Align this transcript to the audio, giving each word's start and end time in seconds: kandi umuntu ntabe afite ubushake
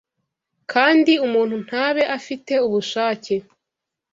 kandi 0.71 1.11
umuntu 1.27 1.55
ntabe 1.65 2.03
afite 2.17 2.53
ubushake 2.67 3.35